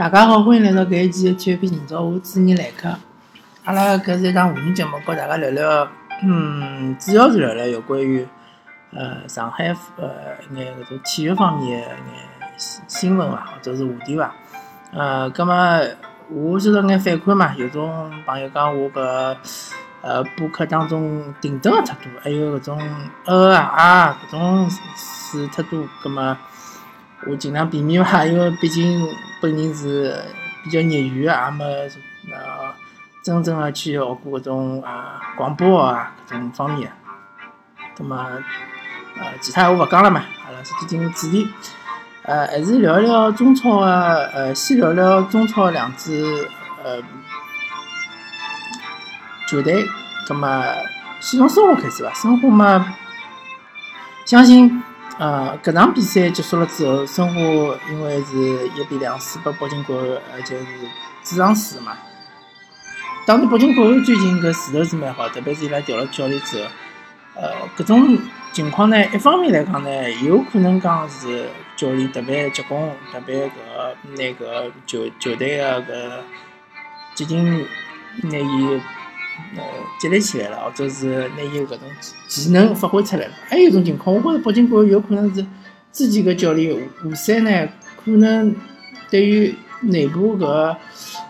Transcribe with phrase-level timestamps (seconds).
[0.00, 2.88] 大家好，欢迎来到搿一期的体育频道，我主持人来客。
[3.64, 5.86] 阿拉搿是一档互动节目，和大家聊聊，
[6.22, 8.26] 嗯，主要是聊聊有关于
[8.94, 9.66] 呃上海
[9.98, 10.08] 呃
[10.56, 11.96] 眼搿种体育方面的眼
[12.88, 14.34] 新闻伐，或者是话题伐。
[14.92, 15.54] 呃，葛末
[16.30, 19.36] 我收到眼反馈嘛，有种朋友讲我搿
[20.00, 22.80] 呃播客当中停顿个太多，还有搿种
[23.26, 26.34] 呃啊啊搿种词太多，葛末。
[27.26, 29.06] 我尽量避免吧，因为毕竟
[29.42, 30.24] 本人是
[30.64, 31.64] 比较业余的，也没
[32.32, 32.72] 呃
[33.22, 36.90] 真正的去学过搿种啊广播啊搿种方面。
[37.96, 41.48] 葛末呃其他我勿讲了嘛，阿拉直接进入主题。
[42.22, 46.48] 呃，还是聊一聊中超的，呃，先聊聊中超两支
[46.82, 47.02] 呃
[49.48, 49.86] 球队。
[50.26, 50.48] 葛末
[51.20, 52.94] 先从申花开始伐，申花嘛，
[54.24, 54.82] 相信。
[55.20, 57.34] 呃，搿场比赛结束了之后，申花
[57.90, 60.64] 因为是一比两输拨北京国安，而且是
[61.22, 61.92] 主场输嘛。
[63.26, 66.70] 当然，北京国安最近搿势头是蛮好，特别是伊拉调了教练之后，
[67.34, 68.18] 呃，搿种
[68.54, 72.80] 情况呢，一方面来讲呢，有可能讲是教练特别结棍，
[73.12, 73.50] 特别搿
[74.16, 76.10] 拿搿球球队个搿
[77.14, 77.66] 接近
[78.22, 78.80] 拿伊。
[79.56, 79.62] 呃，
[80.00, 81.80] 积累起来了，或者是拿伊搿种
[82.28, 83.32] 技能发挥出来了。
[83.48, 85.44] 还有一种情况，我觉着北京国安有可能是
[85.92, 87.68] 之前个教练吴赛呢，
[88.04, 88.54] 可能
[89.10, 90.76] 对于内部搿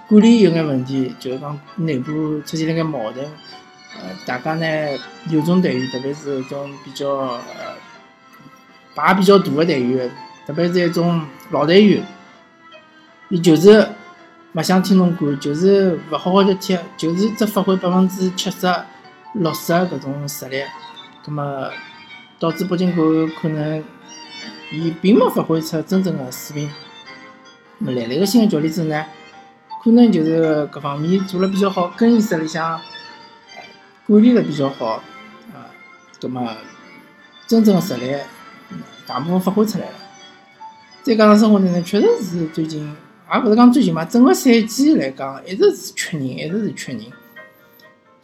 [0.08, 3.25] 管理有眼问题，就是讲内部出现了眼矛盾。
[3.25, 4.98] 呃，大家呢
[5.31, 7.41] 有种队员，特别是种比较呃
[8.94, 10.11] 牌比较大的队员，
[10.47, 12.05] 特别是一种老队员，
[13.28, 13.88] 伊就是。
[14.53, 18.67] 勿想听侬管，就是勿好好的踢，就是只发挥百分之七十、
[19.34, 20.61] 六十搿种实力，
[21.25, 21.70] 葛末
[22.41, 23.84] 导致北京国安可能
[24.73, 26.71] 伊并没发挥出真正的水平。
[27.78, 29.05] 么来了个新的教练之后呢，
[29.84, 32.81] 可能就是各方面做了比较好，更衣室里向
[34.09, 35.00] 管理了比较好，
[35.55, 35.71] 啊，
[36.21, 36.50] 葛末
[37.47, 38.16] 真正的实力
[39.06, 39.94] 大部分发挥出来了。
[41.05, 42.97] 再加上生活呢，确实是最近。
[43.38, 47.02] 也勿是讲最近嘛，整个赛季来讲，一直是缺人，一直是缺人。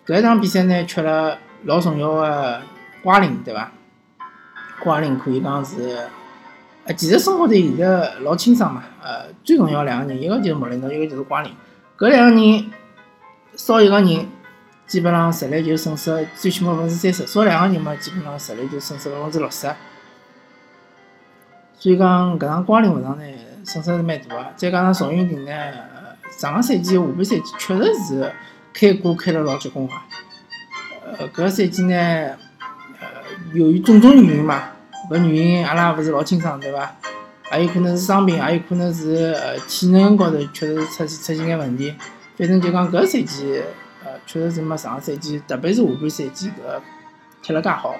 [0.05, 2.63] 搿一场比赛呢，缺了老重要的
[3.03, 3.71] 瓜林，对伐？
[4.83, 6.09] 瓜林可以讲是，
[6.85, 11.53] 呃，其实生活队现在老清爽嘛，呃，最重要两个人，一个就是莫雷诺，一个就是瓜林。
[11.97, 12.71] 搿两个人
[13.55, 14.27] 少一个人，
[14.87, 19.69] 基本上实力就损失最起码百分之三十；少两个人嘛，基本上实力就损失百分之六十。
[21.79, 23.25] 所以讲，搿场瓜林勿上呢。
[23.67, 25.53] 损失是蛮大个，再加上赵云霆呢，
[26.31, 28.33] 上个赛季下半赛季确实是
[28.73, 29.93] 开锅开了老结棍个。
[31.19, 31.95] 呃，搿个赛季呢，
[33.01, 33.07] 呃，
[33.53, 34.71] 由于种种原因嘛，
[35.11, 36.95] 搿原因阿拉也勿是老清爽，对伐？
[37.53, 41.95] 也有可能是伤病，也有可能是呃体能高头确实是出出现眼问题。
[42.37, 43.63] 反正就讲搿个赛季，
[44.05, 46.81] 呃，确实是没上个赛季，特别是下半赛季搿
[47.43, 47.97] 踢了介好，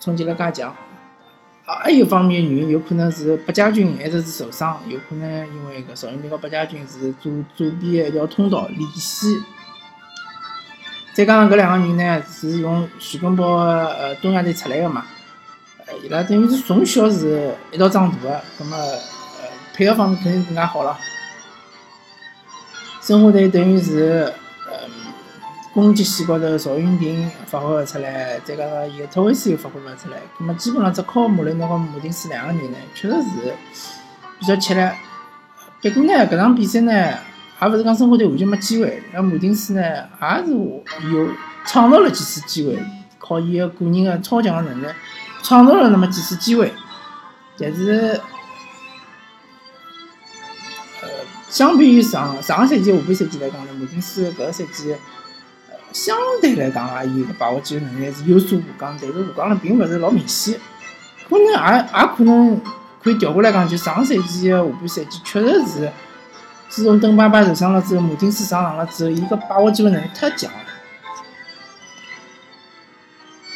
[0.00, 0.74] 冲击了介强。
[1.66, 9.42] 啊，还有方面原因，有可能是八家军一直是受伤，有可能因为搿邵云霆和八家军是左左边的一条通道联系。
[11.12, 15.06] 再加上搿两个人呢，是从徐根宝呃东亚队出来的嘛，
[16.04, 18.98] 伊拉等于是从小是一道长大的，葛末呃
[19.74, 20.96] 配合方面肯定更加好了。
[23.02, 24.32] 申花队等于是。
[25.76, 33.54] 攻击线高头，赵云霆发挥勿出来，再加上伊个特维斯又发挥勿出来，葛末基本上只靠穆雷诺和穆丁斯两个人呢，确实是
[34.40, 34.80] 比较吃力。
[35.82, 36.90] 不过呢，搿场比赛呢，
[37.60, 41.28] 也勿是讲申花队完全没机会，像穆丁斯呢，也是有
[41.66, 42.82] 创造了几次机会，
[43.18, 44.86] 靠伊个个人个超强个能力，
[45.42, 46.72] 创造了那么几次机会。
[47.58, 48.18] 但是，
[51.02, 51.08] 呃，
[51.50, 54.96] 相比于上上个赛季下半赛季来讲呢，穆丁斯搿个赛季。
[55.96, 60.60] 相对来讲啊，伊个把握机会能力是有所下降，但是下降了并勿是老明显，
[61.26, 62.60] 可能也也可能
[63.02, 65.90] 可以调过来讲，就上赛季下半赛季确实是，
[66.68, 70.58] 自从邓巴巴受伤了之后，马丁斯上场了之后，伊个把握机会能力太强了。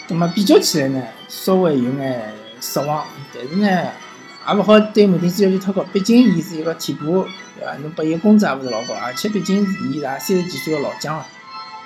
[0.08, 3.04] 那么比较起来呢，稍微有眼失望，
[3.34, 3.68] 但是呢，
[4.48, 7.26] 也勿好对马丁斯要求太高，毕竟伊是一个替补，
[7.58, 7.74] 对伐？
[7.82, 11.26] 侬拨伊工资也勿是老高，而且毕竟是伊拉三十几岁个老将了。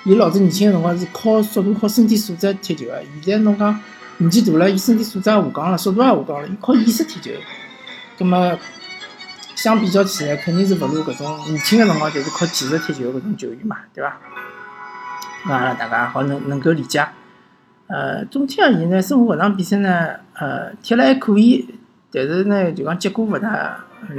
[0.05, 3.79] 伊老早年轻个辰光是靠速度、靠身体素质踢球个，现在侬讲
[4.17, 7.31] 年纪大了，伊身体素质也下降了，速度也下降了，伊靠意识踢球。
[8.19, 8.55] 葛末
[9.55, 14.15] 相比较起来，肯定是勿如搿种年轻个辰光就是靠技术踢球搿种球员嘛，对伐？
[15.47, 17.03] 那阿拉大家好能能够理解。
[17.87, 21.67] 呃，总体而言呢，申花搿场比赛呢，呃，踢了还可以，
[22.11, 24.17] 但是呢，就讲结果勿大，嗯，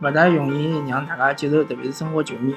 [0.00, 2.54] 勿大容易让大家接受，特别是申花球迷。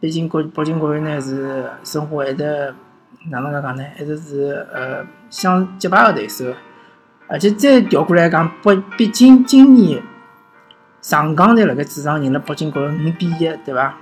[0.00, 2.74] 毕竟国北京国安呢是申花一直
[3.30, 3.84] 哪能介讲呢？
[4.00, 6.46] 一直是呃相结拜个对手。
[7.28, 10.02] 而且再调过来讲，北毕竟今年
[11.00, 13.94] 上港队辣盖主场赢了北京国安五比一，对伐？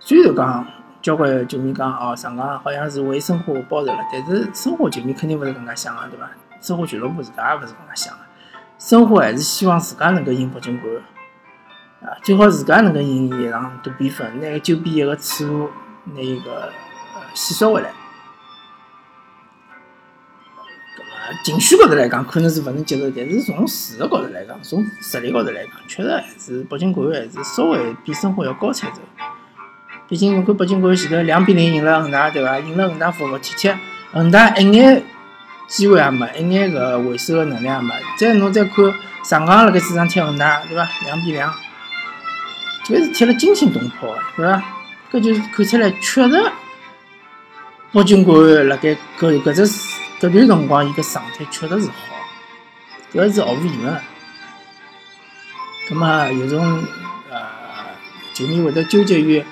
[0.00, 0.66] 虽然讲
[1.00, 6.28] 交关球迷讲哦，上港好像是为申花报仇了，但是申花球迷肯定勿是搿能介想个，对伐？
[6.60, 8.20] 申花俱乐部自家也勿是搿能介想个，
[8.78, 10.96] 申花还是希望自家能够赢北京国安
[12.04, 15.70] 啊，最好自家能够赢一场大比分，拿个九比一个耻辱
[16.14, 16.72] 拿一个
[17.14, 17.90] 呃洗刷回来。
[21.44, 28.96] 情绪高头来讲，可能是勿能接受，但是从事实高头来讲，从实力高头来讲，确实还是北京国安还是稍微比申花要高出一筹。
[30.08, 32.58] 毕竟侬看北京国安前头两比零赢了恒大，对伐？
[32.58, 33.78] 赢了恒大服服帖帖，
[34.12, 35.02] 恒大一眼
[35.68, 37.94] 机会也没，一眼搿回收个能力也没。
[38.18, 38.92] 再侬再看
[39.24, 40.86] 上港辣盖主场踢恒大，对伐？
[41.06, 41.54] 两比两，
[42.84, 44.62] 搿是贴了惊心动魄个，对伐？
[45.12, 46.52] 搿就是看出来，确实
[47.92, 49.66] 北京国安辣盖搿搿只。
[50.22, 52.14] 搿段辰光，伊个状态确实是好，
[53.12, 54.00] 搿是毫无疑问。
[55.88, 56.84] 葛末有种
[57.28, 57.40] 呃
[58.32, 59.44] 球迷会得纠结于，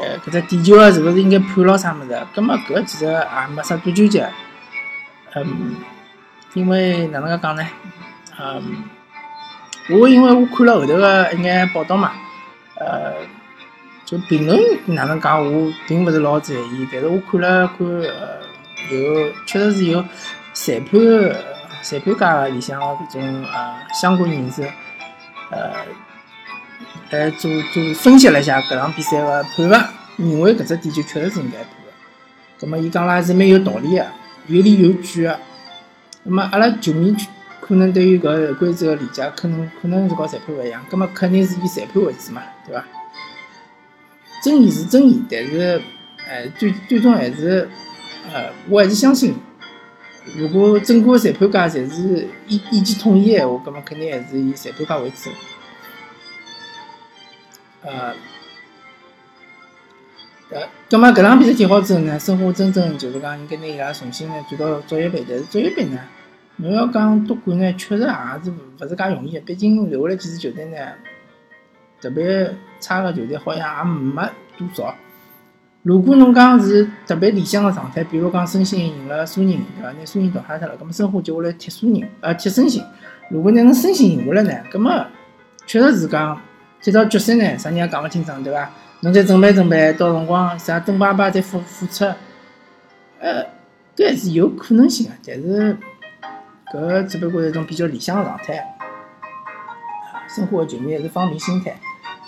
[0.00, 2.26] 呃搿只点球啊，是勿是应该判牢啥物事？
[2.34, 4.28] 葛末搿其实也没啥多纠结。
[5.36, 5.76] 嗯，
[6.54, 7.64] 因为哪能介讲呢？
[8.36, 8.82] 嗯，
[9.90, 12.10] 我因为我看了后头个一眼报道嘛，
[12.80, 13.12] 呃，
[14.04, 18.40] 就评论哪能讲，我并勿是老在意，但是我看了看呃。
[18.90, 20.02] 有，确实是有
[20.52, 20.98] 裁判、
[21.82, 24.62] 裁判界里向个搿种呃相关人士，
[25.50, 25.70] 呃，
[27.10, 31.92] 来做做分析了一下搿场比赛个判罚，认为搿只点球确实是应该判个。
[32.58, 34.06] 葛末伊讲了还是蛮有道理个，
[34.46, 35.38] 有理有据个。
[36.24, 37.14] 葛末阿拉球迷
[37.60, 40.84] 可能对于搿规则个理解，可能可能是和裁判勿一样。
[40.90, 42.84] 葛末肯定是以裁判为主嘛，对伐？
[44.42, 45.82] 争议是争议，但是，
[46.28, 47.68] 哎，最最终还是。
[48.32, 49.34] 呃，我还是相信，
[50.36, 55.30] 如果整个裁判界侪是意意见统一的话，葛么肯定还是以裁判界为主。
[57.82, 58.14] 呃，
[60.50, 65.98] 呃，葛么搿场比赛踢好之后呢，申花真正就是讲应该拿伊拉重新呢转到职业杯，但是职业杯呢，
[66.62, 68.08] 侬要讲夺冠呢，确实也
[68.44, 70.76] 是勿是介容易个，毕竟留下来几支球队呢，
[72.00, 74.22] 特别差个球队好像也没
[74.58, 74.94] 多少。
[75.82, 79.90] 如果侬讲是特别理想个状态，比如讲申鑫赢了苏宁，对伐？
[79.92, 82.84] 拿苏宁淘汰脱了，葛末申花接下来踢苏宁，呃，踢申鑫。
[83.30, 84.92] 如果拿侬申鑫赢下来呢，葛末
[85.66, 86.38] 确实是讲
[86.82, 88.70] 接到决赛呢，啥人也讲勿清爽，对伐？
[89.00, 92.04] 侬再准备准备，到辰光啥邓巴巴再复复出，
[93.18, 93.42] 呃，
[93.96, 95.74] 搿还是有可能性个，但是
[96.72, 98.76] 搿只不过是一种比较理想个状态。
[100.34, 101.76] 申花个球迷还是放平心态。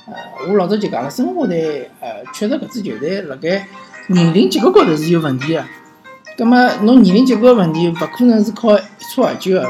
[0.06, 0.14] 呃，
[0.48, 3.68] 我老早就讲了，申花队，呃，确实搿支球队辣盖
[4.08, 5.64] 年龄结构高头是有问题个。
[6.36, 8.82] 葛末侬年龄结构问题，勿可能是靠一
[9.14, 9.64] 蹴而就的，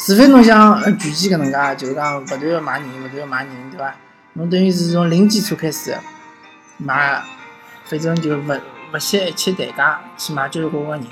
[0.00, 3.94] 除非侬像拳击搿能介，就是讲勿断个买人，勿断个买人，对伐？
[4.32, 5.96] 侬等于是从零基础开始
[6.78, 7.22] 买，
[7.84, 8.60] 反正就勿
[8.92, 11.06] 勿惜一切代价去买交关个人。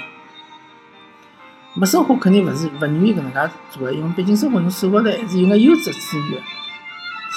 [1.78, 6.42] 没生活肯定勿是勿愿意搿能介做个，因为毕竟生活侬手高头还是有眼优质资源。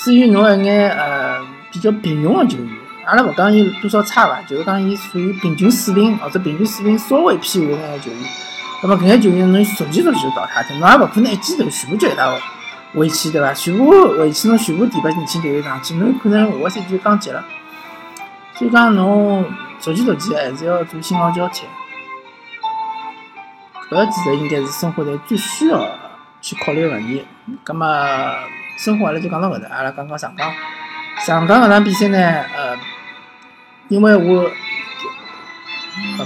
[0.02, 2.70] 至于侬一眼呃比较平庸的球员，
[3.06, 8.20] 阿拉勿讲伊多少差伐，就是讲伊属于平均水平或者平均水平稍微偏下眼个球员，
[8.82, 12.34] 葛末搿眼球员侬逐渐逐渐就淘汰脱，侬也勿可能一记头全部叫伊拉
[12.96, 13.54] 回去对伐？
[13.54, 17.44] 全部回去侬全部提拔年轻队员上去，侬可能下个赛季就降级了。
[18.56, 19.44] 所以讲侬
[19.82, 21.66] 逐渐逐渐还是要做新老交替，
[23.90, 25.86] 搿其实应该是生活队最需要
[26.42, 27.26] 去考虑个问题。
[27.64, 27.88] 葛末。
[28.78, 30.50] 生活阿拉就讲到搿搭，阿拉讲讲上港。
[31.26, 32.18] 上港搿场比赛呢，
[32.56, 32.78] 呃，
[33.90, 34.50] 因为我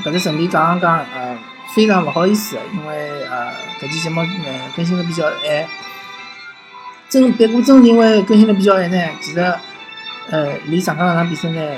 [0.03, 1.35] 搿只顺便讲讲，呃，
[1.73, 3.51] 非常勿好意思，因为呃，
[3.81, 4.29] 搿期节目呢
[4.75, 5.33] 更新的比较晚。
[7.09, 9.39] 真，别过正是因为更新的比较晚呢，其实
[10.29, 11.75] 呃，离上港搿场比赛呢，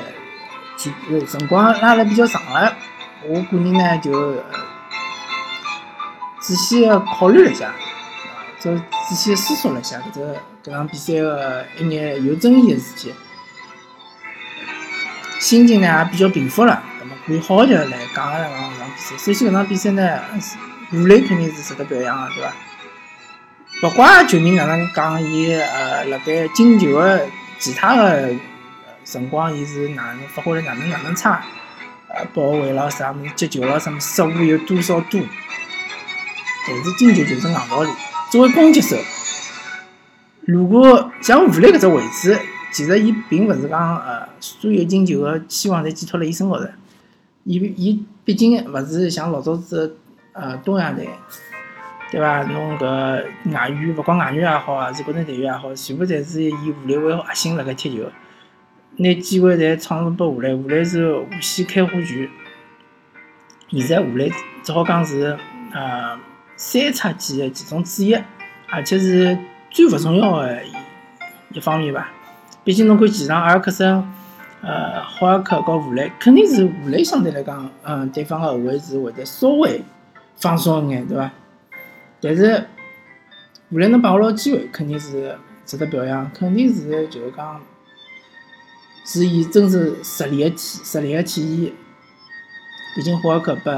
[0.75, 0.91] 距
[1.25, 2.75] 辰光拉了比较长了。
[3.25, 4.43] 我个人呢就
[6.45, 6.87] 仔细
[7.19, 7.73] 考虑了一下。
[8.59, 10.19] 就仔细思索了一下，搿只
[10.63, 13.13] 搿场比赛个一眼有争议个事体，
[15.39, 16.81] 心情呢也比较平复了。
[16.99, 19.17] 葛末可以好好的来讲一讲搿场比赛。
[19.17, 20.19] 首先搿场比赛呢，
[20.93, 22.53] 武磊肯定是值得表扬个，对伐？
[23.83, 27.21] 勿怪球迷哪能讲伊呃，辣盖进球个
[27.59, 28.33] 其他个
[29.03, 31.43] 辰光，伊是哪能发挥了哪能哪能差，
[32.07, 35.21] 呃，保卫了啥物事，接球了什么失误有多少多，
[36.67, 37.89] 但是进球就是硬道理。
[38.31, 38.97] 作为攻击手，
[40.41, 42.37] 如果像武磊搿只位置，
[42.71, 46.67] 其实伊并勿是讲呃，所有进球个期望侪寄托辣伊身高头。
[47.43, 49.97] 伊伊毕竟勿是像老早子
[50.33, 51.07] 呃东亚队，
[52.11, 52.41] 对伐？
[52.43, 58.03] 侬搿外援，勿管外援也好，还是国内队员也好，全部侪是以武磊为核心辣盖踢球，
[58.97, 62.27] 拿机会侪创造拨武磊，武磊是无限开花权。
[63.69, 64.31] 现在武磊
[64.63, 65.37] 只好讲是
[65.71, 66.17] 呃
[66.57, 68.15] 三叉戟的其中之一，
[68.69, 69.37] 而且是
[69.69, 70.73] 最勿重要的一
[71.53, 72.09] 一方面伐。
[72.63, 74.11] 毕竟侬看前场阿尔克森。
[74.61, 79.79] 呃，霍尔克和武磊肯定是武磊相对来讲，嗯，对方的后卫是会得稍微
[80.37, 81.31] 放松一眼，对伐？
[82.19, 82.65] 但是
[83.69, 87.61] 武磊能把握牢机会，肯定是值得表扬，肯定是就是讲
[89.05, 91.73] 是以真是实力的体实力的体现。
[92.95, 93.71] 毕竟霍尔克把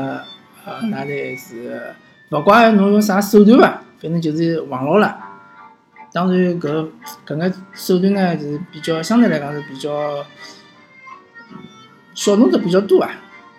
[0.64, 1.94] 呃那队是
[2.30, 5.18] 勿怪侬用啥手段伐，反正就是防牢了。
[6.12, 6.90] 当然，搿
[7.26, 10.26] 搿个手段呢是比较相对来讲是比较。
[12.14, 13.12] 小动作比较多啊，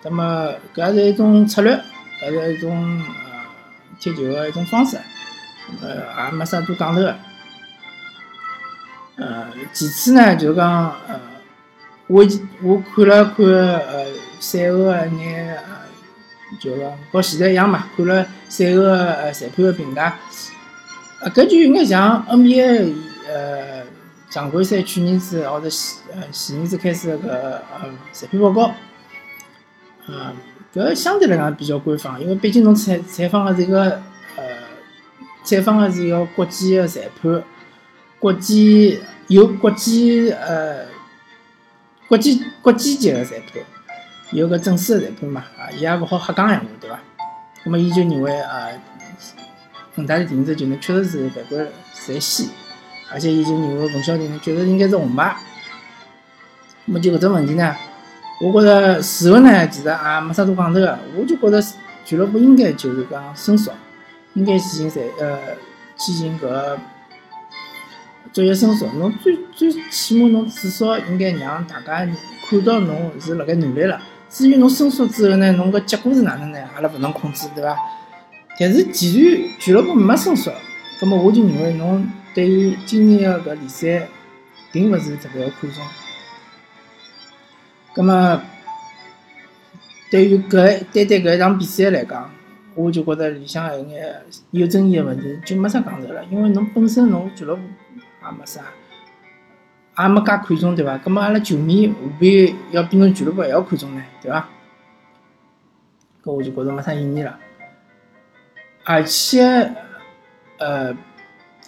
[0.03, 1.79] 那么搿也是一种策略，
[2.21, 3.39] 搿是一种呃
[3.97, 4.97] 踢球的一种方式，
[5.81, 7.15] 呃也没啥多讲头的。
[9.15, 11.17] 呃，其次呢，就讲呃，
[12.07, 12.25] 我
[12.61, 14.07] 我看了看呃
[14.41, 15.57] 赛后的眼
[16.51, 20.17] 呃，就讲和现在一样嘛，看了赛后呃裁判的评价，
[21.21, 22.93] 呃搿就有眼像 NBA
[23.27, 23.79] 呃。
[24.31, 28.71] 常规赛去年子或者前呃前年子开始个呃裁判报告，
[30.05, 30.31] 呃，
[30.71, 33.85] 搿相对来讲比较官方，因为毕竟侬采采访的是一个
[34.35, 34.43] 呃
[35.43, 37.41] 采访的是一个国际的裁判，
[38.19, 40.85] 国际有国际呃
[42.07, 43.63] 国际国际级的裁判，
[44.31, 46.99] 有个正式个裁判嘛，啊，伊也勿好瞎讲闲话，对伐？
[47.63, 48.67] 那么伊就认为啊，
[49.95, 51.67] 恒大的定制就能确实是犯规
[52.05, 52.47] 在先。
[53.11, 55.35] 而且伊就认为冯潇霆呢，确实应该是红牌。
[56.85, 57.75] 那么就搿只问题呢，
[58.39, 60.99] 我觉着事后呢，其实也没啥多讲头个。
[61.17, 61.59] 我就觉着
[62.05, 63.71] 俱乐部应该就是讲申诉，
[64.35, 65.39] 应该进行裁呃
[65.95, 66.77] 进行搿
[68.31, 68.85] 职业申诉。
[68.93, 72.07] 侬最最起码侬至少应该让大家
[72.47, 73.99] 看到侬是辣盖努力了。
[74.29, 76.59] 至于侬申诉之后呢，侬个结果是哪能呢？
[76.75, 77.75] 阿拉勿能控制，对伐？
[78.59, 80.51] 但是既然俱乐部没申诉，
[81.01, 82.09] 那么我就认为侬。
[82.31, 84.07] 对于今年的搿联赛，
[84.71, 85.83] 并勿是特别个看重。
[87.91, 88.41] 葛么，
[90.11, 92.29] 对于搿单单搿一场比赛来讲，
[92.75, 94.15] 我就觉着里向有眼
[94.51, 96.23] 有争议的问题，就没啥讲头了。
[96.25, 98.61] 因为侬本身侬俱乐部也没啥，
[100.03, 100.97] 也没介看重，对伐？
[100.97, 104.03] 葛么阿拉球迷何必要比侬俱乐部还要看重呢？
[104.21, 104.47] 对伐？
[106.23, 107.37] 搿我就觉着没啥意义了。
[108.85, 109.73] 而且，
[110.57, 110.95] 呃，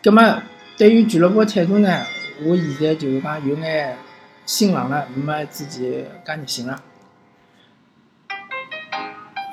[0.04, 0.44] 葛么。
[0.78, 2.02] 对于俱乐部态度呢，
[2.44, 3.96] 我现在就是讲有眼
[4.48, 5.82] 心冷了，没之前
[6.26, 6.82] 介热心了。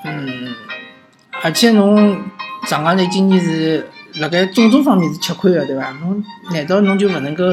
[0.04, 0.54] 嗯，
[1.42, 2.22] 而且侬
[2.62, 5.90] 上港队今年是辣盖种种方面是吃亏的，对伐？
[6.00, 7.44] 侬难道侬就勿能够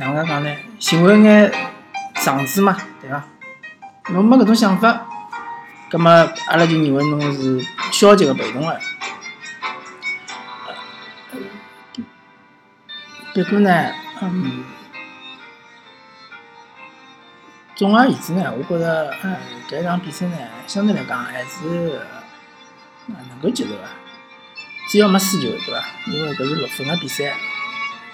[0.00, 0.56] 哪能介讲呢？
[0.78, 1.52] 寻回眼
[2.14, 3.22] 场子嘛，对伐？
[4.08, 5.06] 侬没搿种想法，
[5.90, 6.10] 葛么
[6.46, 8.80] 阿拉就认为侬是消极的、被动的。
[13.34, 13.92] 结果呢，
[14.22, 14.64] 嗯，
[17.74, 19.36] 总而言之呢，我觉着，嗯，
[19.68, 22.00] 搿场比赛呢，相对来讲还是
[23.06, 23.84] 能够接受个，
[24.88, 25.84] 只要没输球，对伐？
[26.06, 27.34] 因为搿是六分个比赛，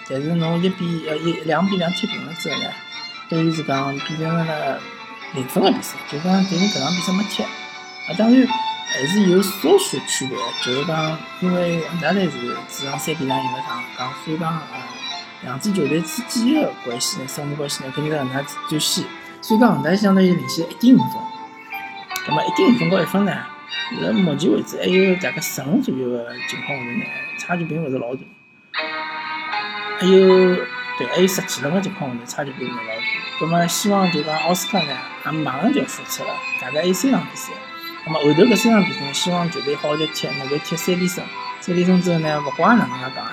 [0.09, 2.71] 但是侬一比呃一两比两踢平了之后呢，
[3.29, 4.81] 等于是讲变成了
[5.35, 7.49] 零分个比赛，就讲等于搿场比赛没踢，啊，
[8.17, 14.63] 当然还是有少许区别，就是讲，因为恒大队是主场三比两赢了场港，所以讲呃。
[15.43, 19.05] 两支球队之间的关系呢，胜负关系呢，肯定是恒大最先。
[19.43, 21.09] 所以讲恒大相当于领先一点五分。
[22.27, 23.33] 那么一点五分高一分呢，
[24.01, 27.05] 辣目前为止还有大概十分左右的情况下头呢，
[27.39, 28.23] 差距并勿是老大。
[29.99, 30.57] 还有
[30.99, 33.03] 对，还有十几轮的情况下头，差距并勿是老大。
[33.41, 37.53] 那么希望就讲奥斯卡呢，也马上就要复出了，大概还有三场比赛。
[38.07, 41.25] 那么后头搿三场比赛，希望球队好好踢，能够踢三连胜。
[41.61, 43.27] 三连胜之后呢，勿管哪能介讲。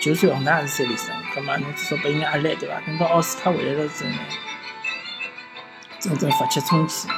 [0.00, 2.80] 就算恒大也是三连胜，葛末侬至少拨伊眼压力，对伐？
[2.86, 4.18] 等到奥斯卡回来了之后呢，
[5.98, 7.08] 真正发起冲击，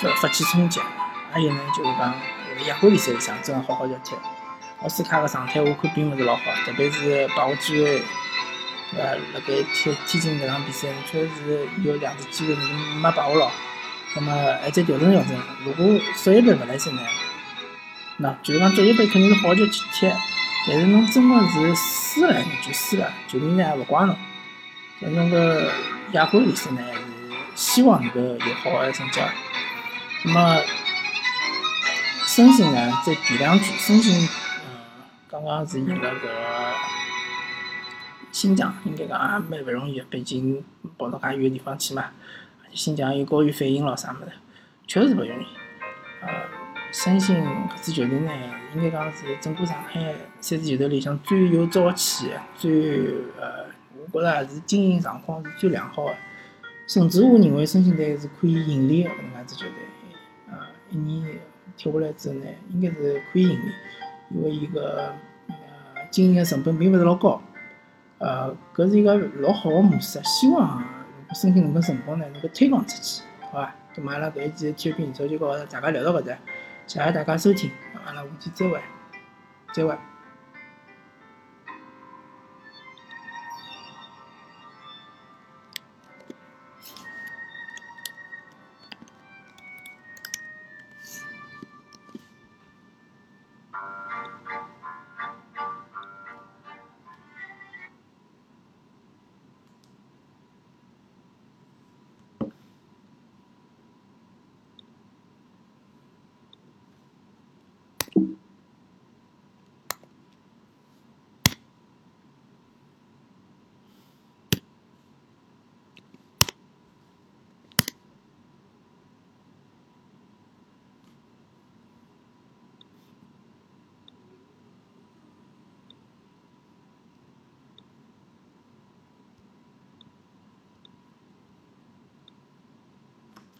[0.00, 0.80] 发发起冲击。
[1.32, 2.14] 还有呢，就是讲
[2.66, 4.14] 亚冠联赛里向真好好叫踢。
[4.82, 8.02] 奥斯卡个状态我看并勿是老好，特别是把握机会，
[8.96, 9.16] 呃？
[9.32, 12.54] 辣盖踢天津搿场比赛，确实是有两次机会
[13.00, 13.50] 没把握牢。
[14.14, 14.32] 葛末
[14.62, 15.36] 还在调整调整。
[15.64, 17.02] 如果职业杯勿来塞呢，
[18.18, 20.12] 那就是讲职业杯肯定是好叫去踢。
[20.66, 24.16] 但是侬真个是输了，就输了，球迷呢也勿怪侬。
[25.00, 25.70] 但侬个
[26.12, 26.80] 亚冠联赛呢，
[27.54, 29.20] 是希望能够有好个成绩。
[30.22, 30.62] 那么，
[32.26, 34.80] 申鑫呢，在第两局，申鑫，嗯，
[35.30, 36.28] 刚刚是赢了搿个
[38.44, 40.62] 新疆，应该讲也蛮勿容易个，毕竟
[40.98, 42.10] 跑到介远个地方去嘛。
[42.74, 44.32] 新疆有高原反应咯，啥物事，
[44.86, 45.46] 确实是勿容易。
[46.20, 46.28] 呃，
[46.92, 48.30] 申鑫搿支球队呢，
[48.74, 53.06] 应该讲是整个上海三支球队里向最有朝气、最
[53.40, 53.64] 呃，
[54.12, 56.14] 我觉着也是经营状况是最良好个。
[56.86, 59.76] 甚至我认为申鑫队是可以盈利个搿能介支球队。
[60.50, 60.58] 呃，
[60.90, 61.38] 一年
[61.78, 63.72] 踢下来之后呢，应该是可以盈利，
[64.34, 65.14] 因为伊个
[65.48, 65.54] 呃
[66.10, 67.42] 经营个成本并勿是老高。
[68.24, 70.82] 呃，搿是一个老好的模式，希望
[71.34, 73.74] 申请能够成功呢，能够推广出去，好伐？
[73.94, 76.34] 咁么阿拉搿一期体育频道就告大家聊到搿搭，
[76.86, 77.70] 谢谢大家收听，
[78.06, 78.80] 阿拉下期再会，
[79.74, 79.94] 再会。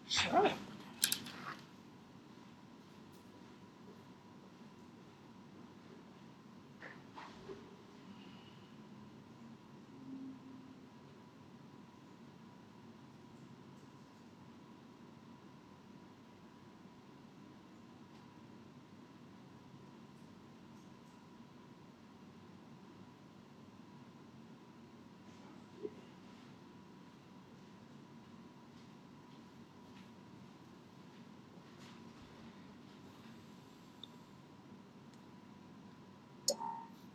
[0.07, 0.51] 十二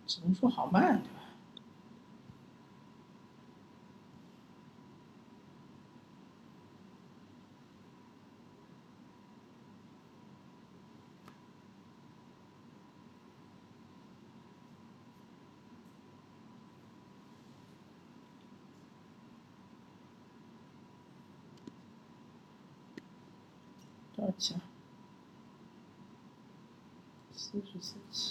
[0.10, 1.20] 只能说好慢，对吧？
[24.16, 24.62] 多少期啊？
[27.32, 28.29] 四十四期。